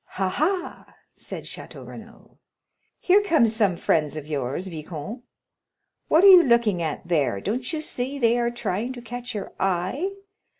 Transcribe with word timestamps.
"Ha, 0.17 0.27
ha," 0.29 0.95
said 1.15 1.43
Château 1.43 1.85
Renaud, 1.85 2.39
"here 2.99 3.21
come 3.21 3.47
some 3.47 3.77
friends 3.77 4.17
of 4.17 4.25
yours, 4.25 4.65
viscount! 4.65 5.21
What 6.07 6.23
are 6.23 6.27
you 6.27 6.41
looking 6.41 6.81
at 6.81 7.07
there? 7.07 7.39
don't 7.39 7.71
you 7.71 7.81
see 7.81 8.17
they 8.17 8.39
are 8.39 8.49
trying 8.49 8.93
to 8.93 9.01
catch 9.03 9.35
your 9.35 9.53
eye?" 9.59 10.09